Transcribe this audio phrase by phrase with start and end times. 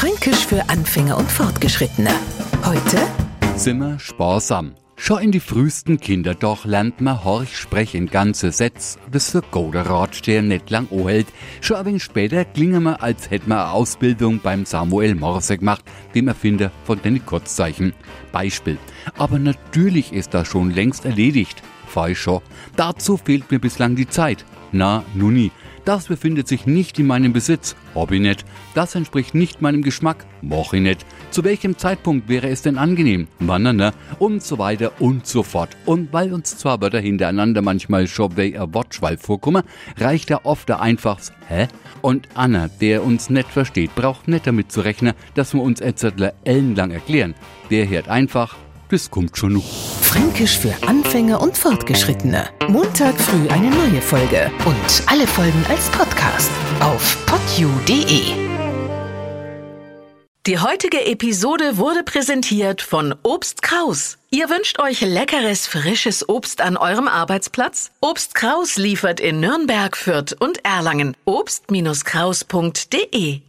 [0.00, 2.08] Fränkisch für Anfänger und Fortgeschrittene.
[2.64, 3.06] Heute
[3.54, 4.72] Simmer sparsam.
[4.96, 9.84] Schon in die frühesten Kinder doch lernt man horch sprechen ganze Sätze, das für gute
[9.84, 11.26] Ratsteher nicht lang ohält.
[11.60, 15.84] Schon ein wenig später klingen wir, als hätten wir eine Ausbildung beim Samuel Morse gemacht,
[16.14, 17.92] dem Erfinder von den Kurzzeichen.
[18.32, 18.78] Beispiel.
[19.18, 21.62] Aber natürlich ist das schon längst erledigt.
[21.86, 22.40] Falsch schon.
[22.74, 24.46] Dazu fehlt mir bislang die Zeit.
[24.72, 25.50] Na, nuni.
[25.90, 27.74] Das befindet sich nicht in meinem Besitz.
[28.10, 28.44] Nicht.
[28.74, 30.24] Das entspricht nicht meinem Geschmack.
[30.40, 31.04] Moch ich nicht.
[31.32, 33.26] Zu welchem Zeitpunkt wäre es denn angenehm?
[33.40, 33.92] Wann, ne?
[34.20, 35.70] Und so weiter und so fort.
[35.86, 39.64] Und weil uns zwar Wörter hintereinander manchmal wie ein Wortschwall vorkommen,
[39.98, 41.66] reicht da oft der einfachs Hä?
[42.02, 46.34] Und Anna, der uns nicht versteht, braucht nicht damit zu rechnen, dass wir uns Etzettler
[46.44, 47.34] ellenlang erklären.
[47.72, 48.54] Der hört einfach,
[48.90, 49.64] das kommt schon noch.
[50.02, 52.48] Fränkisch für Anfänger und Fortgeschrittene.
[52.68, 58.50] Montag früh eine neue Folge und alle Folgen als Podcast auf podu.de.
[60.46, 64.16] Die heutige Episode wurde präsentiert von Obst Kraus.
[64.30, 67.90] Ihr wünscht euch leckeres, frisches Obst an eurem Arbeitsplatz?
[68.00, 71.14] Obst Kraus liefert in Nürnberg, Fürth und Erlangen.
[71.26, 73.42] Obst-Kraus.de